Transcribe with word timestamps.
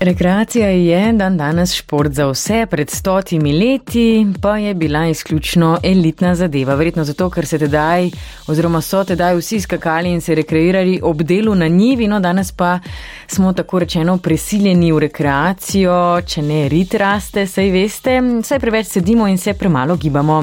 Rekreacija 0.00 0.68
je 0.68 1.12
dan 1.12 1.36
danes 1.36 1.74
šport 1.74 2.12
za 2.12 2.26
vse, 2.26 2.66
pred 2.70 2.90
stotimi 2.90 3.52
leti 3.52 4.26
pa 4.42 4.58
je 4.58 4.74
bila 4.74 5.06
izključno 5.06 5.78
elitna 5.82 6.34
zadeva. 6.34 6.74
Verjetno 6.74 7.04
zato, 7.04 7.30
ker 7.30 7.46
se 7.46 7.58
tedaj 7.58 8.10
oziroma 8.46 8.80
so 8.80 9.04
tedaj 9.04 9.36
vsi 9.36 9.60
skakali 9.60 10.12
in 10.12 10.20
se 10.20 10.34
rekreirali 10.34 11.00
ob 11.02 11.22
delu 11.22 11.54
na 11.54 11.68
njivi, 11.68 12.08
no 12.08 12.20
danes 12.20 12.52
pa 12.52 12.78
smo 13.26 13.52
tako 13.52 13.78
rečeno 13.78 14.18
prisiljeni 14.18 14.92
v 14.92 14.98
rekreacijo, 14.98 16.20
če 16.26 16.42
ne 16.42 16.68
rit 16.68 16.94
raste, 16.94 17.46
saj 17.46 17.70
veste, 17.70 18.20
saj 18.42 18.58
preveč 18.58 18.86
sedimo 18.86 19.28
in 19.28 19.38
se 19.38 19.54
premalo 19.54 19.96
gibamo. 19.96 20.42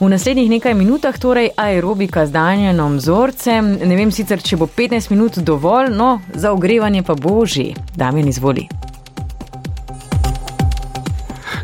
V 0.00 0.08
naslednjih 0.08 0.50
nekaj 0.50 0.74
minutah 0.74 1.18
torej 1.18 1.50
aerobika 1.56 2.26
z 2.26 2.32
danjenom 2.32 2.96
vzorcem, 2.96 3.74
ne 3.84 3.96
vem 3.96 4.10
sicer, 4.10 4.40
če 4.42 4.56
bo 4.56 4.64
15 4.66 5.10
minut 5.10 5.38
dovolj, 5.38 5.92
no 5.92 6.20
za 6.34 6.52
ogrevanje 6.52 7.02
pa 7.02 7.14
boži. 7.14 7.74
Damien 8.00 8.28
izvoli. 8.28 8.64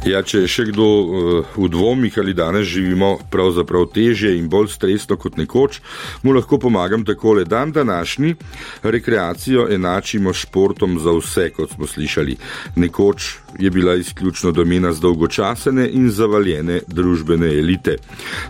Ja, 0.07 0.21
če 0.23 0.45
je 0.45 0.51
še 0.53 0.65
kdo 0.69 0.85
uh, 0.87 1.55
v 1.57 1.67
dvomih 1.73 2.15
ali 2.21 2.35
danes 2.37 2.69
živimo 2.71 3.17
pravzaprav 3.33 3.89
teže 3.91 4.31
in 4.37 4.47
bolj 4.53 4.69
stresno 4.77 5.17
kot 5.19 5.35
nekoč, 5.41 5.81
mu 6.23 6.37
lahko 6.37 6.61
pomagam 6.63 7.03
takole. 7.09 7.43
Dan 7.49 7.73
današnji 7.75 8.37
rekreacijo 8.85 9.67
enačimo 9.73 10.31
športom 10.37 11.01
za 11.03 11.17
vse, 11.17 11.49
kot 11.57 11.75
smo 11.75 11.89
slišali. 11.91 12.37
Nekoč 12.77 13.33
je 13.59 13.71
bila 13.71 13.95
izključno 13.95 14.53
domena 14.53 14.93
zdolgočasene 14.93 15.89
in 15.93 16.11
zavaljene 16.11 16.81
družbene 16.87 17.47
elite. 17.47 17.97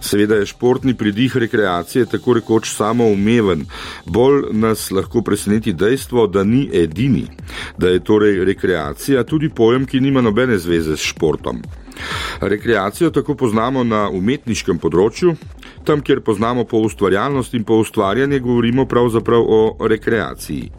Seveda 0.00 0.34
je 0.34 0.46
športni 0.46 0.94
pridih 0.94 1.36
rekreacije 1.36 2.06
tako 2.06 2.34
rekoč 2.34 2.70
samoumeven. 2.74 3.66
Bolj 4.06 4.42
nas 4.52 4.90
lahko 4.90 5.22
preseneti 5.22 5.72
dejstvo, 5.72 6.26
da 6.26 6.44
ni 6.44 6.70
edini, 6.72 7.26
da 7.78 7.88
je 7.88 8.04
torej 8.04 8.44
rekreacija 8.44 9.24
tudi 9.24 9.48
pojem, 9.48 9.86
ki 9.86 10.00
nima 10.00 10.20
nobene 10.20 10.58
zveze 10.58 10.96
s 10.96 11.00
športom. 11.00 11.62
Rekreacijo 12.40 13.10
tako 13.10 13.34
poznamo 13.34 13.84
na 13.84 14.08
umetniškem 14.12 14.78
področju, 14.78 15.36
tam, 15.86 16.02
kjer 16.02 16.20
poznamo 16.20 16.64
po 16.64 16.82
ustvarjalnost 16.82 17.54
in 17.54 17.64
po 17.64 17.78
ustvarjanje, 17.82 18.40
govorimo 18.42 18.86
pravzaprav 18.86 19.40
o 19.40 19.88
rekreaciji. 19.88 20.70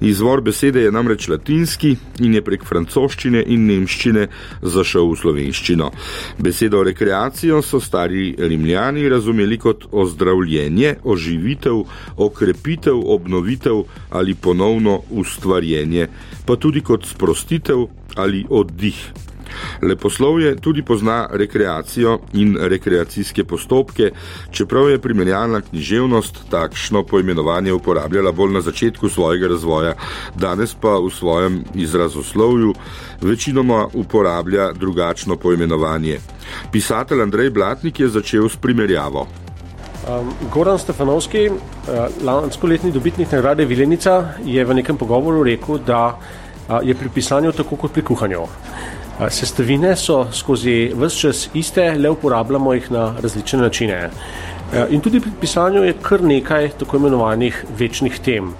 Izvor 0.00 0.40
besede 0.40 0.82
je 0.82 0.92
namreč 0.92 1.28
latinski 1.28 1.96
in 2.24 2.34
je 2.34 2.42
prek 2.44 2.64
francoščine 2.64 3.42
in 3.46 3.66
nemščine 3.68 4.26
zašel 4.62 5.10
v 5.12 5.18
slovenščino. 5.20 5.90
Besedo 6.38 6.82
rekreacijo 6.86 7.60
so 7.62 7.80
stari 7.80 8.34
rimljani 8.38 9.08
razumeli 9.08 9.58
kot 9.58 9.88
ozdravljenje, 9.92 10.96
oživitev, 11.04 11.82
okrepitev, 12.16 13.00
obnovitev 13.16 13.84
ali 14.10 14.34
ponovno 14.34 15.00
ustvarjenje, 15.10 16.08
pa 16.46 16.56
tudi 16.56 16.80
kot 16.80 17.06
sprostitev 17.06 17.86
ali 18.16 18.44
oddih. 18.48 19.00
Leposlovje 19.82 20.56
tudi 20.56 20.82
pozna 20.82 21.26
rekreacijo 21.32 22.18
in 22.32 22.56
rekreacijske 22.60 23.44
postopke, 23.44 24.10
čeprav 24.50 24.90
je 24.90 24.98
primerjalna 24.98 25.60
književnost 25.60 26.38
takšno 26.50 27.02
poimenovanje 27.02 27.72
uporabljala 27.72 28.32
bolj 28.32 28.52
na 28.52 28.60
začetku 28.60 29.08
svojega 29.08 29.48
razvoja, 29.48 29.94
danes 30.34 30.74
pa 30.74 30.98
v 30.98 31.10
svojem 31.10 31.64
izrazoslovju 31.74 32.74
večinoma 33.20 33.86
uporablja 33.94 34.72
drugačno 34.72 35.36
poimenovanje. 35.36 36.18
Pisatelj 36.72 37.22
Andrej 37.22 37.50
Blatnik 37.50 38.00
je 38.00 38.08
začel 38.08 38.48
s 38.48 38.56
primerjavo. 38.56 39.26
Um, 40.06 40.30
Goran 40.52 40.78
Stefanovski, 40.78 41.48
uh, 41.50 41.56
lanskoletni 42.24 42.92
dobitnik 42.92 43.32
nagrade 43.32 43.64
Vilenica, 43.64 44.38
je 44.44 44.64
v 44.64 44.74
nekem 44.74 44.96
pogovoru 44.96 45.42
rekel, 45.42 45.80
da 45.82 46.14
uh, 46.14 46.78
je 46.82 46.94
pri 46.94 47.08
pisanju 47.14 47.52
tako 47.52 47.76
kot 47.76 47.92
pri 47.92 48.04
kuhanju. 48.06 48.44
Sestavine 49.16 49.94
so 49.96 50.26
skozi 50.32 50.92
vse 50.94 51.20
čas 51.20 51.48
iste, 51.54 51.94
le 51.98 52.10
uporabljamo 52.10 52.74
jih 52.74 52.90
na 52.92 53.14
različne 53.22 53.58
načine. 53.58 54.10
In 54.90 55.00
tudi 55.00 55.20
pri 55.20 55.30
pisanju 55.40 55.84
je 55.84 55.94
kar 56.02 56.22
nekaj 56.22 56.68
tako 56.78 56.96
imenovanih 56.96 57.64
večnih 57.78 58.18
tem. 58.20 58.50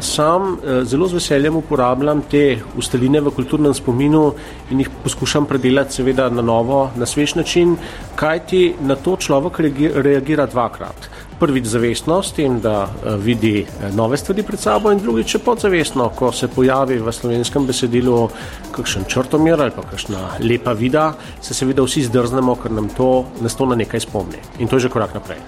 Sam 0.00 0.58
zelo 0.84 1.08
z 1.08 1.18
veseljem 1.18 1.56
uporabljam 1.56 2.22
te 2.30 2.58
ustaline 2.78 3.20
v 3.20 3.32
kulturnem 3.34 3.74
spominu 3.74 4.34
in 4.70 4.84
jih 4.84 4.90
poskušam 5.02 5.46
predelati 5.50 5.98
seveda 5.98 6.28
na 6.30 6.42
novo, 6.42 6.90
na 6.96 7.06
svež 7.06 7.34
način, 7.34 7.76
kajti 8.14 8.74
na 8.80 8.94
to 8.96 9.16
človek 9.16 9.58
reagira 9.94 10.46
dvakrat 10.46 11.10
prvič 11.42 11.66
zavestno 11.66 12.22
s 12.22 12.32
tem, 12.32 12.60
da 12.62 12.86
eh, 12.86 13.16
vidi 13.18 13.64
eh, 13.66 13.90
nove 13.94 14.16
stvari 14.16 14.44
pred 14.46 14.60
sabo 14.60 14.92
in 14.94 15.00
drugič 15.02 15.36
podzavestno, 15.44 16.12
ko 16.14 16.30
se 16.32 16.46
pojavi 16.48 17.00
v 17.02 17.12
slovenskem 17.12 17.66
besedilu 17.66 18.28
kakšen 18.70 19.08
črtomir 19.10 19.58
ali 19.58 19.74
kakšna 19.74 20.38
lepa 20.38 20.76
vida, 20.78 21.12
se 21.42 21.54
seveda 21.54 21.82
vsi 21.82 22.06
zdrznemo, 22.06 22.54
ker 22.62 22.70
nam 22.70 22.86
to 22.94 23.24
nas 23.42 23.58
to 23.58 23.66
na 23.66 23.74
nekaj 23.74 24.06
spomni. 24.06 24.38
In 24.62 24.70
to 24.70 24.78
je 24.78 24.86
že 24.86 24.92
korak 24.94 25.18
naprej. 25.18 25.42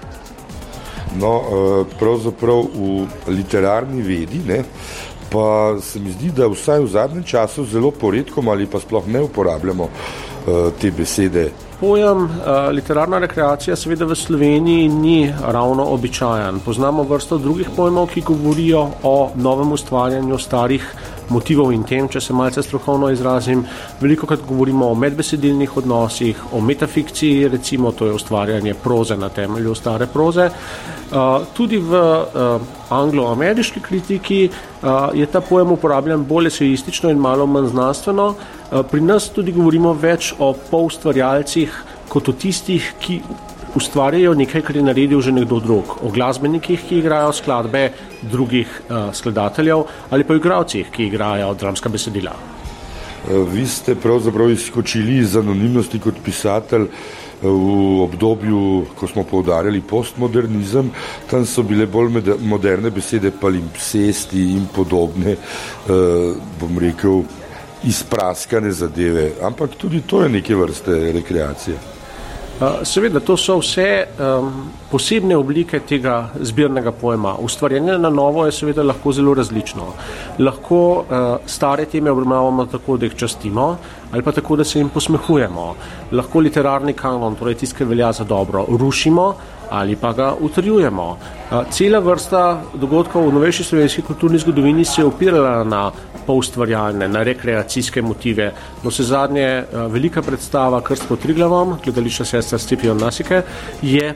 No, 1.15 1.33
eh, 1.39 1.95
pravzaprav 1.99 2.67
v 2.75 3.07
literarni 3.31 4.03
vedi, 4.03 4.43
ne, 4.43 4.65
pa 5.31 5.79
se 5.79 5.99
mi 5.99 6.11
zdi, 6.11 6.33
da 6.35 6.51
vsaj 6.51 6.83
v 6.83 6.91
zadnjem 6.91 7.23
času 7.23 7.63
zelo 7.65 7.91
poredkom 7.91 8.51
ali 8.51 8.67
pa 8.67 8.83
sploh 8.83 9.07
ne 9.07 9.23
uporabljamo 9.23 9.89
te 10.77 10.91
besede 10.93 11.49
Pojem 11.79 12.23
uh, 12.23 12.29
literarna 12.71 13.17
rekreacija 13.19 13.75
seveda 13.75 14.05
v 14.05 14.15
Sloveniji 14.15 14.87
ni 14.87 15.33
ravno 15.43 15.83
običajen. 15.83 16.59
Poznamo 16.65 17.03
vrsto 17.03 17.37
drugih 17.37 17.69
pojmov, 17.75 18.07
ki 18.13 18.21
govorijo 18.21 18.87
o 19.03 19.31
novem 19.35 19.71
ustvarjanju 19.71 20.37
starih 20.37 20.87
motivov 21.29 21.71
in 21.73 21.83
tem, 21.83 22.07
če 22.11 22.21
se 22.21 22.33
malce 22.33 22.63
strokovno 22.63 23.09
izrazim. 23.13 23.63
Veliko 24.01 24.27
krat 24.27 24.43
govorimo 24.47 24.89
o 24.91 24.95
medbesedilnih 24.95 25.77
odnosih, 25.77 26.41
o 26.53 26.61
metafikciji, 26.61 27.47
recimo 27.47 27.91
to 27.91 28.05
je 28.05 28.13
ustvarjanje 28.13 28.73
proze 28.83 29.17
na 29.17 29.29
temelju 29.29 29.75
stare 29.75 30.07
proze. 30.07 30.49
Tudi 31.53 31.77
v 31.77 32.01
anglo-ameriški 32.89 33.79
kritiki 33.79 34.49
je 35.13 35.25
ta 35.31 35.41
pojem 35.41 35.71
uporabljen 35.71 36.25
bolj 36.25 36.47
esejistično 36.47 37.09
in 37.09 37.17
malo 37.17 37.45
manj 37.45 37.71
znanstveno. 37.73 38.33
Pri 38.91 39.01
nas 39.01 39.29
tudi 39.29 39.51
govorimo 39.55 39.93
več 39.93 40.33
o 40.39 40.53
polustvarjalcih 40.71 41.83
kot 42.09 42.29
o 42.29 42.33
tistih, 42.33 42.93
ki 42.99 43.21
ustvarjajo 43.75 44.33
nekaj, 44.33 44.61
kar 44.61 44.75
je 44.75 44.83
naredil 44.83 45.21
že 45.21 45.31
nekdo 45.31 45.59
drug. 45.59 45.97
O 46.03 46.11
glasbenikih, 46.11 46.87
ki 46.87 46.99
igrajo 46.99 47.33
skladbe 47.33 47.89
drugih 48.21 48.67
uh, 48.89 49.13
skladateljev 49.13 49.83
ali 50.09 50.23
pa 50.23 50.33
o 50.33 50.39
igravcih, 50.39 50.89
ki 50.91 51.07
igrajo 51.09 51.53
dramska 51.53 51.89
besedila. 51.89 52.35
Eh, 53.25 53.37
vi 53.51 53.67
ste 53.67 53.95
pravzaprav 53.95 54.51
izkočili 54.51 55.17
iz 55.17 55.35
anonimnosti 55.35 55.99
kot 55.99 56.15
pisatelj 56.23 56.87
v 57.41 58.01
obdobju, 58.03 58.85
ko 58.95 59.07
smo 59.07 59.23
poudarjali 59.23 59.81
postmodernizem, 59.81 60.89
tam 61.29 61.45
so 61.45 61.63
bile 61.63 61.85
bolj 61.85 62.21
moderne 62.39 62.89
besede 62.89 63.31
palimpsesti 63.41 64.45
in 64.55 64.67
podobne, 64.75 65.35
bom 66.59 66.79
rekel, 66.79 67.25
izpraskane 67.83 68.71
zadeve, 68.71 69.33
ampak 69.43 69.75
tudi 69.77 70.01
to 70.07 70.23
je 70.23 70.29
neke 70.29 70.55
vrste 70.55 71.11
rekreacije. 71.19 71.94
Seveda, 72.83 73.19
to 73.19 73.35
so 73.35 73.57
vse 73.59 74.05
um, 74.15 74.51
posebne 74.87 75.35
oblike 75.35 75.81
tega 75.83 76.29
zbirnega 76.39 76.93
pojma. 76.95 77.33
Ustvarjanje 77.43 77.97
na 77.99 78.09
novo 78.09 78.45
je 78.45 78.53
seveda 78.55 78.83
lahko 78.83 79.11
zelo 79.11 79.33
različno. 79.35 79.89
Lahko 80.39 80.79
uh, 80.79 81.25
stare 81.45 81.85
teme 81.85 82.11
obravnavamo 82.11 82.65
tako, 82.71 82.97
da 82.97 83.05
jih 83.05 83.15
častimo, 83.15 83.75
ali 84.11 84.23
pa 84.23 84.31
tako, 84.31 84.55
da 84.55 84.63
se 84.63 84.79
jim 84.79 84.89
posmehujemo. 84.89 85.75
Lahko 86.11 86.39
literarni 86.39 86.93
kanon, 86.93 87.35
torej 87.35 87.59
tisti, 87.59 87.75
ki 87.75 87.91
velja 87.91 88.11
za 88.11 88.23
dobro, 88.23 88.65
rušimo 88.69 89.33
ali 89.69 89.95
pa 89.95 90.13
ga 90.13 90.33
utrjujemo. 90.39 91.09
Uh, 91.11 91.63
cela 91.69 91.99
vrsta 91.99 92.61
dogodkov 92.73 93.27
v 93.27 93.33
novejši 93.33 93.63
slovenski 93.63 94.01
kulturni 94.01 94.39
zgodovini 94.39 94.85
se 94.85 95.01
je 95.01 95.05
opirala 95.05 95.63
na 95.63 95.91
poustvarjalne, 96.27 97.07
na 97.07 97.23
rekreacijske 97.23 98.01
motive. 98.01 98.51
No, 98.83 98.91
se 98.91 99.03
zadnje 99.03 99.43
eh, 99.43 99.65
velika 99.89 100.21
predstava 100.21 100.81
Krst 100.81 101.07
pod 101.07 101.19
Triglavom, 101.19 101.77
gledališča 101.83 102.25
sestra 102.25 102.59
Stipion 102.59 102.97
Nasike, 102.97 103.41
je 103.81 104.13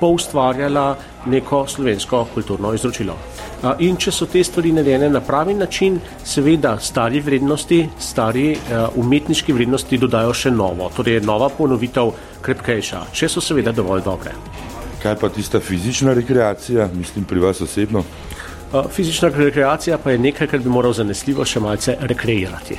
poustvarjala 0.00 0.96
neko 1.26 1.66
slovensko 1.66 2.26
kulturno 2.34 2.74
izročilo. 2.74 3.16
Eh, 3.62 3.84
in 3.86 3.96
če 3.96 4.12
so 4.12 4.26
te 4.26 4.44
stvari 4.44 4.72
narejene 4.72 5.10
na 5.10 5.20
pravi 5.20 5.54
način, 5.54 6.00
seveda 6.24 6.78
stari 6.80 7.20
vrednosti, 7.20 7.88
stari 7.98 8.52
uh, 8.52 8.96
umetniški 8.98 9.52
vrednosti 9.52 9.98
dodajo 9.98 10.34
še 10.34 10.50
novo, 10.50 10.90
torej 10.96 11.20
nova 11.22 11.48
ponovitev 11.48 12.10
krepkejša, 12.42 13.06
če 13.12 13.28
so 13.28 13.40
seveda 13.40 13.72
dovolj 13.72 14.02
dobre. 14.04 14.34
Kaj 15.02 15.16
pa 15.18 15.28
tista 15.28 15.60
fizična 15.60 16.14
rekreacija, 16.14 16.88
mislim 16.94 17.24
pri 17.24 17.40
vas 17.40 17.60
osebno? 17.60 18.04
Fizična 18.90 19.28
rekreacija 19.28 19.98
pa 19.98 20.10
je 20.10 20.18
nekaj, 20.18 20.46
kar 20.46 20.60
bi 20.60 20.68
moral 20.68 20.92
zanesljivo 20.92 21.44
še 21.44 21.60
malce 21.60 21.96
rekreirati. 22.00 22.78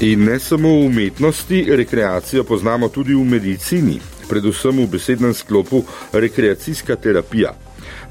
In 0.00 0.24
ne 0.24 0.38
samo 0.38 0.68
v 0.68 0.86
umetnosti, 0.86 1.64
rekreacijo 1.76 2.44
poznamo 2.44 2.88
tudi 2.88 3.14
v 3.14 3.24
medicini, 3.26 3.96
predvsem 4.28 4.78
v 4.78 4.86
besednem 4.86 5.34
sklopu 5.34 5.82
rekreacijska 6.12 6.96
terapija. 6.96 7.50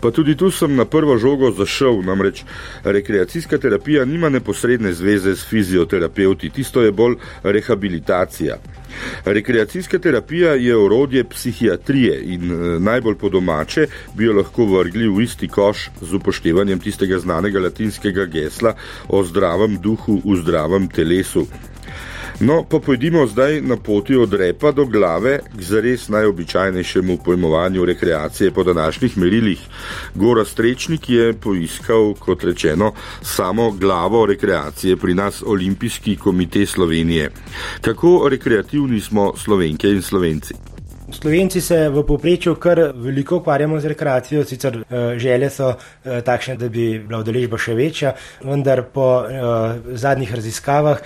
Pa 0.02 0.12
tudi 0.12 0.36
tu 0.36 0.52
sem 0.52 0.75
na 0.75 0.86
prvo 0.86 1.18
žogo 1.18 1.52
zašel, 1.52 2.02
namreč 2.04 2.44
rekreacijska 2.84 3.58
terapija 3.58 4.06
nima 4.06 4.30
neposredne 4.30 4.94
zveze 4.94 5.36
s 5.36 5.48
fizioterapeuti, 5.48 6.50
tisto 6.50 6.81
je 6.81 6.92
bolj 6.92 7.16
rehabilitacija. 7.44 8.58
Rekreacijska 9.26 10.00
terapija 10.00 10.54
je 10.54 10.78
orodje 10.78 11.24
psihiatrije 11.24 12.22
in 12.24 12.52
eh, 12.52 12.80
najbolj 12.80 13.16
po 13.16 13.30
domače 13.30 13.88
bi 14.14 14.26
jo 14.26 14.34
lahko 14.34 14.66
vrgli 14.66 15.08
v 15.08 15.24
isti 15.24 15.48
koš 15.48 15.90
z 16.02 16.14
upoštevanjem 16.14 16.80
tistega 16.80 17.20
znanega 17.20 17.60
latinskega 17.60 18.26
gesla 18.26 18.76
o 19.10 19.24
zdravem 19.24 19.78
duhu 19.82 20.22
v 20.26 20.36
zdravem 20.42 20.88
telesu. 20.90 21.48
No, 22.39 22.63
pa 22.69 22.80
pojdimo 22.80 23.25
zdaj 23.28 23.62
na 23.62 23.78
poti 23.78 24.16
od 24.16 24.34
repa 24.34 24.72
do 24.72 24.86
glave 24.86 25.39
k 25.57 25.62
zares 25.62 26.07
najobičajnejšemu 26.10 27.18
pojmovanju 27.25 27.86
rekreacije 27.86 28.51
po 28.51 28.63
današnjih 28.63 29.18
merilih. 29.18 29.60
Gora 30.16 30.45
Strečnik 30.45 31.10
je 31.10 31.34
poiskal, 31.34 32.13
kot 32.13 32.44
rečeno, 32.44 32.92
samo 33.22 33.72
glavo 33.72 34.25
rekreacije 34.25 34.98
pri 34.98 35.13
nas 35.13 35.44
Olimpijski 35.48 36.16
komite 36.16 36.66
Slovenije. 36.66 37.31
Kako 37.81 38.30
rekreativni 38.30 39.01
smo 39.01 39.33
slovenke 39.38 39.90
in 39.90 40.01
slovenci? 40.01 40.54
Slovenci 41.12 41.62
se 41.62 41.90
v 41.90 42.01
povprečju 42.04 42.56
kar 42.56 42.80
veliko 42.95 43.38
ukvarjamo 43.38 43.80
z 43.80 43.86
rekreacijo, 43.86 44.44
sicer 44.44 44.78
uh, 44.78 44.83
želje 45.18 45.50
so 45.50 45.69
uh, 45.69 45.78
takšne, 46.25 46.56
da 46.56 46.68
bi 46.69 47.00
bila 47.00 47.22
udeležba 47.24 47.57
še 47.57 47.74
večja, 47.74 48.12
vendar 48.44 48.83
po 48.94 49.06
uh, 49.24 49.95
zadnjih 49.95 50.33
raziskavah 50.36 51.00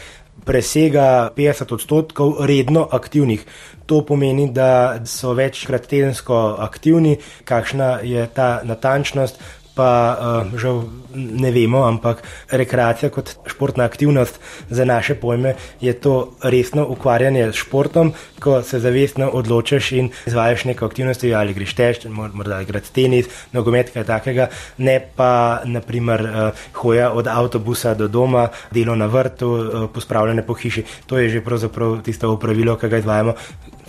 presega 0.45 1.31
50 1.35 1.73
odstotkov 1.73 2.45
redno 2.45 2.87
aktivnih. 2.91 3.45
To 3.85 4.01
pomeni, 4.05 4.49
da 4.51 5.01
so 5.05 5.33
večkrat 5.33 5.87
tedensko 5.87 6.55
aktivni, 6.59 7.17
kakšna 7.45 7.99
je 8.03 8.27
ta 8.33 8.61
natančnost, 8.63 9.41
pa 9.75 10.17
uh, 10.17 10.59
žal 10.59 10.83
ne 11.15 11.51
vemo, 11.51 11.83
ampak 11.87 12.23
rekreacija 12.51 13.09
kot 13.11 13.33
športna 13.47 13.83
aktivnost 13.83 14.39
za 14.69 14.85
naše 14.85 15.15
pojme 15.15 15.55
je 15.81 15.93
to 15.93 16.33
resno 16.43 16.85
ukvarjanje 16.87 17.51
s 17.51 17.55
športom, 17.55 18.13
ko 18.39 18.61
se 18.63 18.79
zavestno 18.79 19.29
odločiš 19.29 19.91
in 19.91 20.09
izvajaš 20.25 20.65
neko 20.65 20.85
aktivnosti 20.85 21.33
ali 21.35 21.53
greš 21.53 21.73
teč, 21.73 22.05
morda 22.09 22.61
igrati 22.61 22.93
tenis, 22.93 23.27
nogomet, 23.51 23.91
kaj 23.93 24.03
takega, 24.03 24.47
ne 24.77 24.99
pa 25.15 25.61
naprimer 25.65 26.21
uh, 26.21 26.63
hoja 26.73 27.11
od 27.11 27.27
avtobusa 27.27 27.93
do 27.93 28.07
doma, 28.07 28.47
delo 28.71 28.95
na 28.95 29.05
vrtu, 29.05 29.49
uh, 29.51 29.89
pospravljanje 29.93 30.41
po 30.41 30.53
hiši. 30.53 30.83
To 31.05 31.17
je 31.17 31.29
že 31.29 31.41
pravzaprav 31.41 32.01
tisto 32.01 32.31
upravilo, 32.31 32.75
ki 32.75 32.89
ga 32.89 32.97
izvajamo 32.97 33.35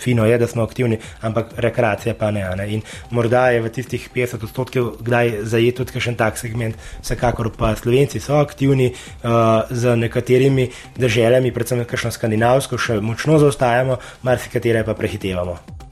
fino 0.03 0.25
je, 0.25 0.37
da 0.37 0.47
smo 0.47 0.63
aktivni, 0.63 0.97
ampak 1.21 1.53
rekreacija 1.57 2.15
pa 2.19 2.31
ne. 2.31 2.43
ne. 2.55 2.67
In 2.73 2.81
morda 3.09 3.47
je 3.49 3.61
v 3.61 3.69
tistih 3.69 4.09
50 4.15 4.43
odstotkih 4.43 4.83
kdaj 4.99 5.31
zajet 5.41 5.72
tudi 5.75 5.99
še 5.99 6.13
en 6.13 6.19
tak 6.19 6.39
segment, 6.39 6.77
vsekakor 7.01 7.51
pa 7.57 7.73
Slovenci 7.79 8.21
so 8.23 8.39
aktivni 8.39 8.91
uh, 8.93 9.69
z 9.69 9.95
nekaterimi 9.99 10.69
državami, 10.97 11.53
predvsem 11.53 11.85
kakšno 11.85 12.13
skandinavsko, 12.15 12.77
še 12.77 12.99
močno 13.01 13.39
zaostajamo, 13.43 13.99
marsikatere 14.23 14.85
pa 14.87 14.97
prehitevamo. 14.97 15.83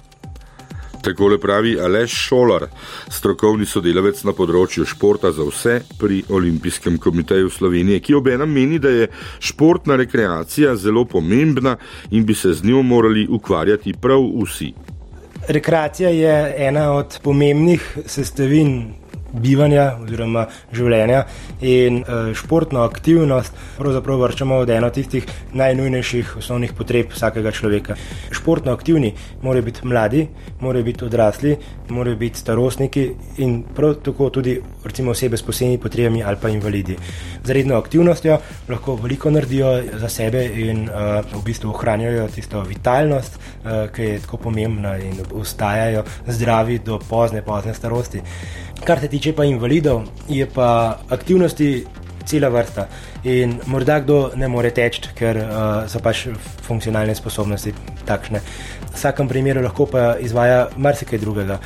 Takole 1.01 1.39
pravi 1.41 1.79
Aleš 1.81 2.13
Šolar, 2.13 2.67
strokovni 3.09 3.65
sodelavec 3.65 4.19
na 4.27 4.35
področju 4.37 4.85
športa 4.85 5.31
za 5.33 5.47
vse 5.47 5.79
pri 5.97 6.19
Olimpijskem 6.29 6.99
komiteju 7.01 7.49
Slovenije, 7.49 8.03
ki 8.05 8.19
obenem 8.19 8.53
meni, 8.53 8.77
da 8.77 8.91
je 8.93 9.09
športna 9.41 9.97
rekreacija 9.97 10.75
zelo 10.77 11.07
pomembna 11.09 11.75
in 12.11 12.25
bi 12.25 12.37
se 12.37 12.53
z 12.53 12.69
njo 12.69 12.83
morali 12.85 13.25
ukvarjati 13.25 13.95
prav 13.97 14.21
vsi. 14.43 14.73
Rekreacija 15.49 16.09
je 16.13 16.35
ena 16.67 16.91
od 16.93 17.17
pomembnih 17.23 17.97
sestavin 18.05 18.93
bivanja 19.33 19.95
oziroma 20.01 20.45
življenja 20.73 21.23
in 21.61 22.01
uh, 22.01 22.31
športno 22.35 22.83
aktivnost 22.83 23.55
pravzaprav 23.77 24.19
vrčamo 24.25 24.61
od 24.63 24.69
eno 24.69 24.89
tistih 24.89 25.27
najnujnejših 25.53 26.35
osnovnih 26.37 26.73
potreb 26.77 27.11
vsakega 27.13 27.51
človeka. 27.51 27.95
Športno 28.31 28.73
aktivni 28.73 29.13
morajo 29.41 29.67
biti 29.69 29.87
mladi, 29.87 30.27
morajo 30.59 30.83
biti 30.83 31.05
odrasli, 31.05 31.55
morajo 31.89 32.15
biti 32.15 32.39
starostniki 32.39 33.07
in 33.37 33.61
prav 33.75 33.95
tako 34.03 34.29
tudi 34.29 34.57
recimo 34.83 35.11
osebe 35.11 35.37
s 35.37 35.45
posebnimi 35.47 35.81
potrebami 35.81 36.23
ali 36.23 36.37
pa 36.41 36.49
invalidi. 36.49 36.97
Z 37.43 37.49
redno 37.49 37.77
aktivnostjo 37.77 38.37
lahko 38.69 38.95
veliko 38.95 39.31
naredijo 39.31 39.73
za 39.99 40.09
sebe 40.09 40.45
in 40.45 40.83
uh, 40.89 41.21
v 41.33 41.43
bistvu 41.45 41.69
ohranjajo 41.69 42.27
tisto 42.35 42.61
vitalnost, 42.61 43.37
uh, 43.37 43.87
ki 43.95 44.01
je 44.01 44.19
tako 44.25 44.37
pomembna 44.37 44.97
in 44.97 45.21
ostajajo 45.33 46.03
zdravi 46.27 46.79
do 46.85 46.99
pozne, 47.09 47.41
pozne 47.41 47.73
starosti. 47.73 48.21
Kar 48.85 48.99
se 48.99 49.07
tiče 49.07 49.20
pa 49.29 49.45
invalidov, 49.45 50.09
je 50.25 50.47
pa 50.49 50.97
aktivnosti 51.13 51.85
cela 52.25 52.49
vrsta. 52.49 52.87
In 53.23 53.59
morda 53.69 53.99
kdo 54.01 54.31
ne 54.35 54.47
more 54.49 54.71
teči, 54.73 55.11
ker 55.17 55.37
uh, 55.37 55.51
so 55.89 56.01
pač 56.01 56.25
funkcionalne 56.65 57.13
sposobnosti 57.17 57.73
takšne. 58.07 58.41
V 58.41 58.95
vsakem 58.95 59.29
primeru 59.29 59.61
lahko 59.61 59.85
pa 59.85 60.15
izvaja 60.19 60.65
marsikaj 60.77 61.21
drugega. 61.21 61.59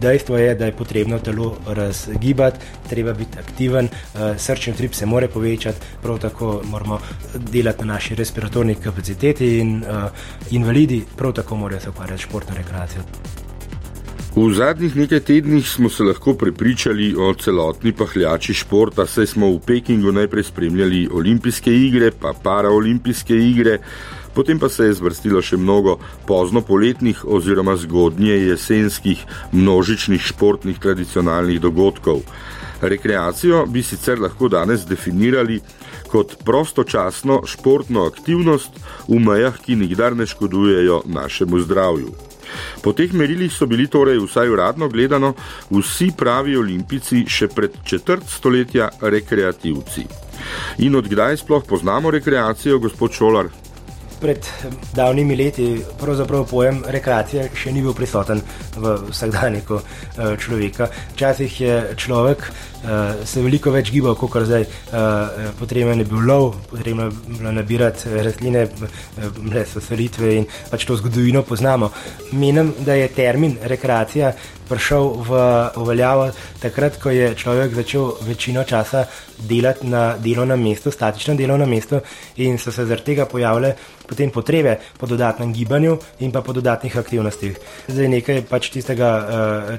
Dejstvo 0.00 0.38
je, 0.38 0.54
da 0.54 0.70
je 0.70 0.76
potrebno 0.76 1.18
telo 1.18 1.50
razgibati, 1.66 2.60
treba 2.88 3.12
biti 3.12 3.42
aktiven, 3.42 3.90
uh, 3.90 4.38
srčni 4.38 4.72
utrip 4.72 4.94
se 4.94 5.06
more 5.06 5.28
povečati, 5.28 5.92
prav 6.02 6.22
tako 6.22 6.60
moramo 6.70 7.00
delati 7.34 7.84
na 7.84 7.94
naši 7.94 8.14
respiratorni 8.14 8.78
kapaciteti 8.80 9.58
in 9.58 9.82
uh, 9.82 10.08
invalidi 10.50 11.02
prav 11.16 11.32
tako 11.42 11.56
morajo 11.56 11.80
se 11.80 11.90
ukvarjati 11.90 12.22
s 12.22 12.26
športno 12.30 12.56
rekreacijo. 12.56 13.49
V 14.30 14.46
zadnjih 14.54 14.94
nekaj 14.96 15.20
tednih 15.26 15.66
smo 15.66 15.88
se 15.90 16.04
lahko 16.06 16.36
prepričali 16.38 17.16
o 17.18 17.32
celotni 17.34 17.90
pahljači 17.92 18.54
športa, 18.54 19.06
saj 19.06 19.26
smo 19.26 19.48
v 19.50 19.58
Pekingu 19.66 20.12
najprej 20.12 20.44
spremljali 20.44 21.08
olimpijske 21.12 21.74
igre, 21.74 22.12
pa 22.20 22.30
paraolimpijske 22.42 23.34
igre, 23.34 23.78
potem 24.34 24.58
pa 24.58 24.68
se 24.68 24.86
je 24.86 24.94
zvrstilo 25.00 25.42
še 25.42 25.58
mnogo 25.58 25.96
pozno 26.30 26.62
poletnih 26.62 27.24
oziroma 27.26 27.74
zgodnje 27.76 28.38
jesenskih 28.52 29.26
množičnih 29.52 30.22
športnih 30.22 30.78
tradicionalnih 30.78 31.60
dogodkov. 31.60 32.22
Rekreacijo 32.80 33.66
bi 33.66 33.82
sicer 33.82 34.22
lahko 34.22 34.48
danes 34.48 34.86
definirali 34.86 35.58
kot 36.06 36.38
prostočasno 36.46 37.42
športno 37.50 38.06
aktivnost 38.06 38.78
v 39.08 39.18
mejah, 39.18 39.58
ki 39.58 39.74
nikdar 39.74 40.16
ne 40.16 40.26
škodujejo 40.26 41.02
našemu 41.06 41.66
zdravju. 41.66 42.29
Po 42.82 42.92
teh 42.92 43.12
merilih 43.12 43.52
so 43.52 43.66
bili 43.66 43.86
torej 43.90 44.20
vsaj 44.24 44.48
uradno 44.48 44.88
gledano 44.88 45.34
vsi 45.70 46.10
pravi 46.16 46.56
olimpici 46.56 47.24
še 47.28 47.48
pred 47.48 47.80
četrt 47.84 48.28
stoletja 48.28 48.90
rekreativci. 49.00 50.06
In 50.78 50.96
odkdaj 50.96 51.36
sploh 51.42 51.64
poznamo 51.68 52.10
rekreacijo, 52.10 52.78
gospod 52.78 53.12
Šolar? 53.12 53.50
Pred 54.20 54.46
davnimi 54.92 55.36
leti 55.36 55.66
pravzaprav 56.00 56.44
pojem 56.50 56.82
rekreacije 56.88 57.46
še 57.56 57.72
ni 57.72 57.80
bil 57.80 57.94
prisoten 57.96 58.42
v 58.76 58.96
vsakdanjiku 59.08 59.78
eh, 59.80 60.34
človeka. 60.36 60.90
Včasih 61.14 61.60
je 61.60 61.76
človek 61.96 62.44
uh, 62.84 63.24
se 63.24 63.42
veliko 63.42 63.72
več 63.74 63.90
gibal, 63.94 64.16
kot 64.18 64.46
zdaj. 64.46 64.66
Uh, 64.90 65.50
potreben 65.58 65.98
je 66.00 66.08
bil 66.08 66.24
lov, 66.26 66.54
potrebno 66.70 67.08
je 67.08 67.36
bilo 67.38 67.52
nabirati 67.52 68.22
rastline, 68.24 68.66
brez 69.38 69.76
selitve 69.80 70.34
in 70.38 70.48
pač 70.70 70.86
to 70.88 70.96
zgodovino 71.00 71.42
poznamo. 71.42 71.90
Menim, 72.32 72.74
da 72.86 72.96
je 72.98 73.10
termin 73.14 73.58
rekreacija 73.62 74.32
prišel 74.70 75.08
v 75.26 75.40
uveljavo 75.82 76.30
takrat, 76.62 77.00
ko 77.02 77.10
je 77.10 77.34
človek 77.34 77.74
začel 77.74 78.12
večino 78.22 78.62
časa 78.64 79.04
delati 79.40 79.86
na 79.86 80.14
delovnem 80.20 80.62
mestu, 80.62 80.92
statičnem 80.94 81.36
delovnem 81.36 81.70
mestu 81.70 82.00
in 82.36 82.58
so 82.58 82.70
se 82.70 82.86
zaradi 82.86 83.10
tega 83.14 83.26
pojavile 83.26 83.74
potem 84.10 84.30
potrebe 84.30 84.78
po 84.98 85.06
dodatnem 85.06 85.52
gibanju 85.54 85.94
in 86.20 86.32
pa 86.34 86.42
po 86.42 86.52
dodatnih 86.52 86.96
aktivnostih. 86.98 87.58
Zdaj 87.86 88.08
nekaj 88.10 88.42
pač 88.50 88.70
tistega, 88.74 89.10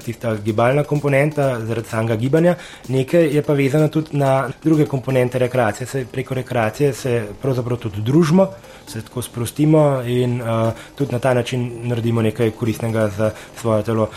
tista 0.04 0.32
gibalna 0.40 0.84
komponenta 0.88 1.58
zaradi 1.60 1.88
samega 1.88 2.16
gibanja, 2.16 2.56
nekaj 2.92 3.30
je 3.34 3.42
pa 3.42 3.52
vezano 3.52 3.88
tudi 3.88 4.16
na 4.16 4.50
druge 4.62 4.86
komponente 4.86 5.38
rekreacije. 5.38 5.86
Se, 5.86 6.04
preko 6.12 6.34
rekreacije 6.34 6.92
se 6.92 7.26
pravzaprav 7.42 7.78
tudi 7.78 8.02
družimo, 8.02 8.46
se 8.86 9.02
tako 9.02 9.22
sprostimo 9.22 10.02
in 10.06 10.40
uh, 10.40 10.72
tudi 10.94 11.12
na 11.12 11.18
ta 11.18 11.34
način 11.34 11.70
naredimo 11.88 12.22
nekaj 12.22 12.50
koristnega 12.50 13.08
za 13.08 13.30
svoje 13.60 13.82
telo. 13.82 14.08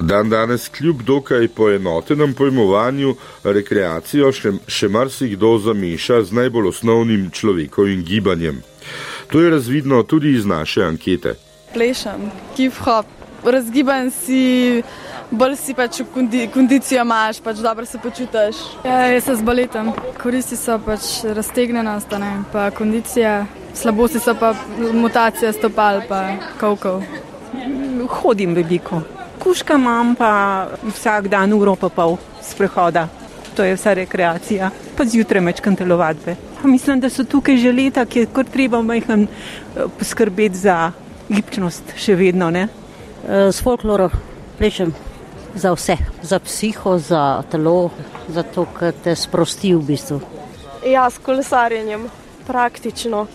Dan 0.00 0.30
danes, 0.30 0.68
kljub 0.68 1.02
dokaj 1.02 1.48
poenotenem 1.48 2.34
pojmovanju, 2.34 3.14
rekreacijo 3.44 4.28
še, 4.32 4.52
še 4.68 4.88
marsikdo 4.92 5.56
zameša 5.58 6.20
z 6.28 6.36
najbolj 6.36 6.68
osnovnim 6.68 7.30
človekovim 7.32 8.04
gibanjem. 8.04 8.60
To 9.32 9.40
je 9.40 9.50
razvidno 9.50 10.02
tudi 10.02 10.36
iz 10.36 10.46
naše 10.46 10.84
ankete. 10.84 11.34
Plešem, 11.74 12.30
hip-hop, 12.56 13.15
razgiban 13.44 14.10
si, 14.10 14.82
bolj 15.30 15.56
si 15.56 15.74
pač 15.74 16.00
kondi, 16.14 16.46
kondicijo 16.54 17.02
imaš, 17.02 17.40
pač 17.40 17.60
dobro 17.64 17.86
se 17.86 17.98
počutiš. 17.98 18.62
Ja, 18.84 19.06
jaz 19.12 19.24
se 19.24 19.36
z 19.36 19.42
baletom, 19.42 19.92
koristi 20.22 20.56
so 20.56 20.78
pač 20.78 21.24
raztegnenost, 21.36 22.14
pa 22.52 22.70
kondicija, 22.70 23.46
slabosti 23.74 24.20
so 24.20 24.34
pa 24.34 24.54
mutacija 24.92 25.52
stopal, 25.52 26.02
pa 26.08 26.22
kavkov. 26.60 27.02
hodim 28.08 28.54
veliko. 28.54 29.02
Kuška 29.38 29.74
imam 29.74 30.14
pa 30.14 30.66
vsak 30.82 31.28
dan 31.28 31.52
uro 31.52 31.76
pa 31.76 31.88
pol 31.88 32.16
sprehoda. 32.42 33.08
To 33.56 33.64
je 33.64 33.76
vsa 33.76 33.94
rekreacija. 33.94 34.70
Pa 34.96 35.04
zjutraj 35.04 35.40
mečkam 35.40 35.76
telovadbe. 35.76 36.36
Mislim, 36.64 37.00
da 37.00 37.10
so 37.10 37.24
tukaj 37.24 37.56
že 37.56 37.72
leta, 37.72 38.04
ki 38.04 38.18
je 38.18 38.26
kar 38.32 38.44
treba 38.44 38.82
majhen 38.82 39.26
eh, 39.26 39.84
poskrbeti 39.98 40.56
za 40.56 40.92
gibčnost 41.28 41.94
še 41.96 42.14
vedno. 42.14 42.50
Ne? 42.50 42.68
Eh, 43.28 43.52
s 43.52 43.62
folklorom 43.62 44.10
plešem 44.58 44.94
za 45.54 45.72
vse, 45.72 45.96
za 46.22 46.38
psiho, 46.38 46.98
za 46.98 47.42
telo, 47.50 47.90
za 48.28 48.42
to, 48.42 48.66
kar 48.78 48.92
te 49.04 49.16
sprosti 49.16 49.74
v 49.74 49.80
bistvu. 49.82 50.20
Ja, 50.86 51.10
s 51.10 51.18
kolesarjenjem, 51.18 52.06
praktično. 52.46 53.26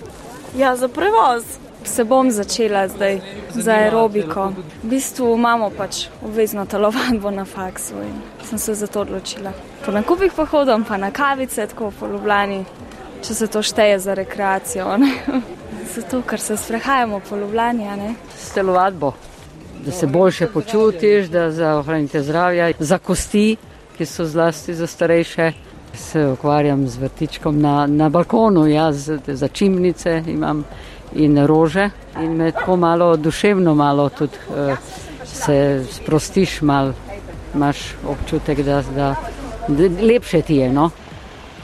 Ja, 0.57 0.75
za 0.75 0.87
prevoz. 0.87 1.43
Se 1.83 2.03
bom 2.03 2.31
začela 2.31 2.87
zdaj 2.87 3.19
za 3.49 3.71
aerobiko. 3.71 4.53
V 4.83 4.89
bistvu 4.89 5.33
imamo 5.35 5.71
pač 5.77 6.05
obvezno 6.23 6.65
telovadbo 6.65 7.31
na 7.31 7.45
faksu 7.45 7.95
in 8.05 8.21
sem 8.45 8.59
se 8.59 8.75
za 8.75 8.87
to 8.87 9.01
odločila. 9.01 9.51
Po 9.85 9.91
nakupih 9.91 10.31
pa 10.35 10.45
hodim, 10.45 10.83
pa 10.83 10.97
na 10.97 11.11
kavice, 11.11 11.67
tako 11.67 11.91
po 11.99 12.07
Ljubljani, 12.07 12.63
če 13.27 13.33
se 13.33 13.47
to 13.47 13.61
šteje 13.61 13.99
za 13.99 14.13
rekreacijo. 14.13 14.97
Ne? 14.97 15.41
Zato, 15.95 16.21
ker 16.21 16.39
se 16.39 16.57
sprehajamo 16.57 17.19
po 17.29 17.35
Ljubljani. 17.35 18.15
S 18.37 18.53
telovadbo, 18.53 19.13
da 19.85 19.91
se 19.91 20.07
boljše 20.07 20.47
počutiš, 20.47 21.27
da 21.27 21.51
za 21.51 21.75
ohranite 21.77 22.23
zdravje, 22.23 22.73
za 22.79 22.97
kosti, 22.97 23.57
ki 23.97 24.05
so 24.05 24.25
zlasti 24.25 24.75
za 24.75 24.87
starejše. 24.87 25.51
Se 25.93 26.27
ukvarjam 26.27 26.87
z 26.87 26.97
vrtičkom 26.97 27.61
na, 27.61 27.87
na 27.87 28.09
balkonu, 28.09 28.67
jaz 28.67 29.09
za 29.27 29.47
čimnice 29.47 30.23
imam 30.27 30.63
in 31.15 31.45
rože 31.45 31.89
in 32.15 32.31
me 32.31 32.51
tako 32.51 32.75
malo 32.75 33.17
duševno 33.17 33.75
malo 33.75 34.09
tudi 34.09 34.37
uh, 34.49 34.77
se 35.33 35.85
sprostiš, 35.91 36.61
mal, 36.61 36.93
imaš 37.55 37.77
občutek, 38.07 38.61
da, 38.61 38.83
da, 38.95 39.15
da 39.67 40.05
lepše 40.05 40.41
ti 40.41 40.55
je. 40.55 40.73
No? 40.73 40.89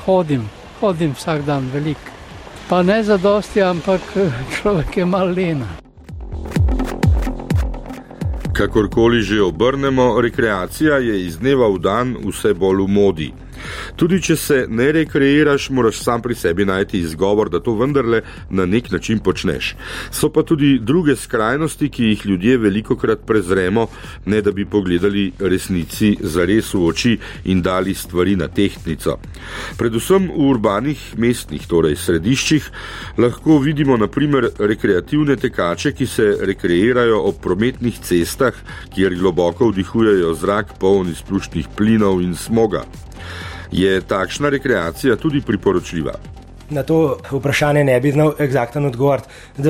Hodim, 0.06 0.50
hodim 0.80 1.14
vsak 1.14 1.42
dan 1.42 1.70
veliko. 1.74 2.12
Pa 2.70 2.84
ne 2.84 3.04
za 3.04 3.18
dosti, 3.18 3.64
ampak 3.64 4.02
eh, 4.16 4.32
človek 4.62 4.98
je 4.98 5.06
mal 5.06 5.28
lena. 5.28 5.87
Kakorkoli 8.58 9.22
že 9.22 9.42
obrnemo, 9.42 10.22
rekreacija 10.22 10.98
je 10.98 11.26
iz 11.26 11.38
dneva 11.38 11.68
v 11.70 11.78
dan 11.78 12.16
vse 12.26 12.56
bolj 12.58 12.82
v 12.84 12.88
modi. 12.90 13.30
Tudi 13.96 14.22
če 14.22 14.36
se 14.36 14.66
ne 14.70 14.92
rekreiraš, 14.92 15.70
moraš 15.70 16.02
sam 16.04 16.22
pri 16.22 16.36
sebi 16.36 16.66
najti 16.66 17.00
izgovor, 17.00 17.50
da 17.50 17.60
to 17.60 17.76
vendarle 17.76 18.22
na 18.50 18.66
nek 18.66 18.92
način 18.92 19.20
počneš. 19.20 19.76
So 20.12 20.30
pa 20.30 20.44
tudi 20.44 20.80
druge 20.80 21.16
skrajnosti, 21.16 21.90
ki 21.90 22.04
jih 22.04 22.26
ljudje 22.26 22.58
veliko 22.58 22.96
krat 22.96 23.26
prezremo, 23.26 23.88
ne 24.26 24.42
da 24.42 24.52
bi 24.52 24.66
pogledali 24.66 25.32
resnici 25.40 26.16
za 26.22 26.46
res 26.46 26.74
v 26.74 26.84
oči 26.86 27.18
in 27.46 27.62
dali 27.62 27.94
stvari 27.94 28.36
na 28.36 28.48
tehtnico. 28.48 29.18
Predvsem 29.78 30.28
v 30.28 30.50
urbanih 30.50 31.02
mestnih, 31.18 31.68
torej 31.68 31.96
središčih, 31.96 32.70
lahko 33.18 33.60
vidimo 33.64 33.98
naprimer 33.98 34.50
rekreativne 34.60 35.36
tekače, 35.36 35.92
ki 35.92 36.08
se 36.08 36.30
rekreirajo 36.42 37.22
ob 37.30 37.42
prometnih 37.42 38.00
cestah, 38.04 38.56
kjer 38.96 39.16
globoko 39.16 39.72
vdihujejo 39.72 40.34
zrak 40.34 40.78
poln 40.80 41.12
izpušnih 41.12 41.68
plinov 41.78 42.22
in 42.22 42.36
smoga 42.36 42.86
je 43.72 44.02
takšna 44.02 44.50
rekreacija 44.50 45.16
tudi 45.16 45.42
priporočljiva. 45.42 46.14
Na 46.70 46.84
to 46.84 47.18
vprašanje 47.32 47.84
ne 47.84 48.00
bi 48.00 48.12
znal 48.12 48.34
ekzakten 48.40 48.86
odgovor. 48.86 49.22
Eh, 49.58 49.64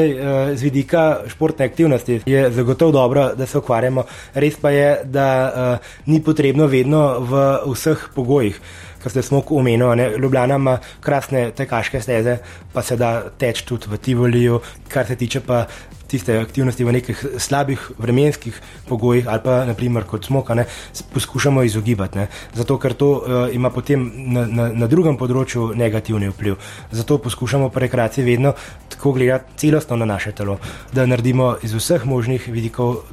z 0.56 0.62
vidika 0.62 1.20
športne 1.28 1.66
aktivnosti 1.66 2.22
je 2.26 2.52
zagotovo 2.52 2.92
dobro, 2.92 3.36
da 3.36 3.46
se 3.46 3.58
ukvarjamo. 3.58 4.04
Res 4.34 4.58
pa 4.62 4.70
je, 4.70 5.02
da 5.04 5.28
uh, 5.54 5.88
ni 6.06 6.24
potrebno 6.24 6.66
vedno 6.66 7.20
v 7.20 7.44
vseh 7.74 8.08
pogojih, 8.16 8.60
kar 9.04 9.12
ste 9.12 9.22
smo 9.22 9.44
omenili. 9.50 10.18
Ljubljana 10.18 10.56
ima 10.56 10.78
krasne 11.00 11.52
tekaške 11.52 12.02
steze, 12.02 12.38
pa 12.74 12.82
se 12.82 12.98
da 12.98 13.30
teč 13.38 13.62
tudi 13.62 13.86
v 13.90 13.98
Tivoliju, 13.98 14.60
kar 14.90 15.06
se 15.06 15.16
tiče 15.16 15.40
pa 15.40 15.66
tiste 16.08 16.38
aktivnosti 16.40 16.84
v 16.84 16.96
nekih 16.98 17.26
slabih 17.38 17.92
vremenskih 17.98 18.62
pogojih 18.88 19.28
ali 19.28 19.42
pa 19.44 19.66
naprimer 19.66 20.04
kot 20.08 20.26
smoka, 20.26 20.56
ne, 20.56 20.66
poskušamo 21.14 21.64
izogibati. 21.64 22.18
Ne. 22.18 22.28
Zato, 22.54 22.78
ker 22.78 22.94
to 22.94 23.12
uh, 23.12 23.56
ima 23.56 23.70
potem 23.70 24.12
na, 24.34 24.46
na, 24.46 24.70
na 24.74 24.88
drugem 24.88 25.18
področju 25.18 25.72
negativni 25.76 26.32
vpliv. 26.32 26.58
Zato 26.92 27.18
poskušamo 27.24 27.70
po 27.70 27.84
rekreaciji 27.84 28.26
vedno 28.26 28.54
tako 28.90 29.14
gledati 29.18 29.58
celostno 29.58 29.96
na 29.96 30.06
naše 30.06 30.32
telo, 30.32 30.58
da 30.94 31.06
naredimo 31.06 31.56
iz 31.64 31.74
vseh 31.76 32.06
možnih 32.06 32.48
vidikov 32.48 33.04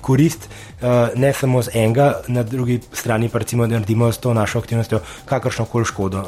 korist, 0.00 0.48
uh, 0.82 1.14
ne 1.16 1.32
samo 1.32 1.62
z 1.62 1.72
enega, 1.74 2.12
na 2.28 2.42
drugi 2.42 2.80
strani 2.92 3.28
pa 3.32 3.38
recimo, 3.38 3.66
da 3.66 3.78
naredimo 3.78 4.12
s 4.12 4.18
to 4.18 4.34
našo 4.34 4.58
aktivnostjo 4.58 5.00
kakršno 5.24 5.64
koli 5.64 5.88
škodo. 5.88 6.26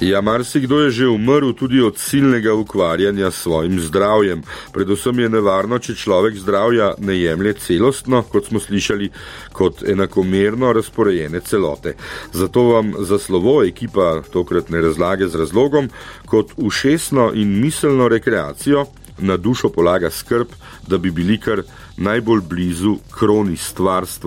Ja, 0.00 0.20
marsikdo 0.20 0.78
je 0.80 0.90
že 0.90 1.06
umrl 1.12 1.52
tudi 1.52 1.80
od 1.80 1.98
silnega 1.98 2.54
ukvarjanja 2.54 3.30
s 3.30 3.42
svojim 3.42 3.80
zdravjem. 3.80 4.42
Predvsem 4.72 5.18
je 5.18 5.28
nevarno, 5.28 5.78
če 5.78 5.94
človek 5.94 6.38
zdravja 6.40 6.94
ne 7.04 7.18
jemlje 7.20 7.52
celostno, 7.60 8.22
kot 8.22 8.48
smo 8.48 8.60
slišali, 8.60 9.10
kot 9.52 9.82
enakomerno 9.84 10.72
razporejene 10.72 11.40
celote. 11.40 11.94
Zato 12.32 12.62
vam 12.62 12.94
za 12.98 13.18
slovo 13.18 13.60
ekipa 13.64 14.22
tokratne 14.32 14.80
razlage 14.80 15.28
z 15.28 15.36
razlogom, 15.36 15.90
kot 16.24 16.56
ušesno 16.56 17.32
in 17.34 17.60
miselno 17.60 18.08
rekreacijo 18.08 18.86
na 19.20 19.36
dušo 19.36 19.68
polaga 19.68 20.10
skrb, 20.10 20.48
da 20.88 20.98
bi 20.98 21.10
bili 21.10 21.36
kar 21.40 21.62
najbolj 21.96 22.40
blizu 22.40 22.96
kroni 23.10 23.56
stvarstva. 23.56 24.18